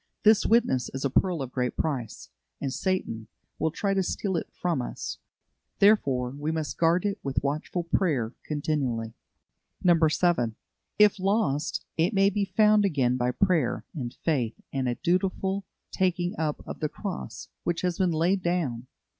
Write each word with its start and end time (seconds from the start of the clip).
This 0.23 0.47
witness 0.47 0.89
is 0.95 1.05
a 1.05 1.11
pearl 1.11 1.43
of 1.43 1.51
great 1.51 1.77
price, 1.77 2.31
and 2.59 2.73
Satan 2.73 3.27
will 3.59 3.69
try 3.69 3.93
to 3.93 4.01
steal 4.01 4.35
it 4.35 4.49
from 4.51 4.81
us; 4.81 5.19
therefore, 5.77 6.31
we 6.31 6.51
must 6.51 6.79
guard 6.79 7.05
it 7.05 7.19
with 7.21 7.43
watchful 7.43 7.83
prayer 7.83 8.33
continually. 8.43 9.13
7. 9.83 10.55
If 10.97 11.19
lost, 11.19 11.85
it 11.97 12.15
may 12.15 12.31
be 12.31 12.45
found 12.45 12.83
again 12.83 13.15
by 13.15 13.29
prayer 13.29 13.85
and 13.93 14.11
faith 14.11 14.59
and 14.73 14.89
a 14.89 14.95
dutiful 14.95 15.65
taking 15.91 16.33
up 16.35 16.63
of 16.67 16.79
the 16.79 16.89
cross 16.89 17.49
which 17.63 17.81
has 17.81 17.99
been 17.99 18.09
laid 18.11 18.41
down. 18.41 18.87